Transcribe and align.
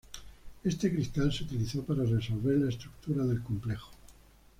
Este 0.63 0.91
cristal 0.91 1.31
se 1.31 1.43
utilizó 1.43 1.83
para 1.85 2.03
resolver 2.03 2.57
la 2.57 2.69
estructura 2.69 3.23
del 3.23 3.43
complejo. 3.43 3.91